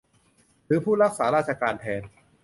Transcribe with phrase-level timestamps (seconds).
[0.65, 2.01] หรือผู้รักษาราชการแทน